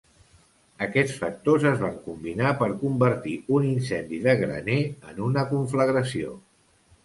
Aquests 0.85 1.19
factors 1.23 1.65
es 1.71 1.83
van 1.83 1.99
combinar 2.07 2.55
per 2.63 2.71
convertir 2.85 3.35
un 3.61 3.69
incendi 3.75 4.25
de 4.27 4.37
graner 4.43 4.81
en 5.15 5.23
una 5.31 5.49
conflagració. 5.57 6.37